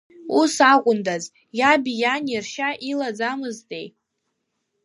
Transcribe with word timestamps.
Ус 0.39 0.55
акәындаз, 0.71 1.23
иаби 1.59 1.93
иани 2.01 2.41
ршьа 2.43 2.69
илаӡамызтеи. 2.91 3.87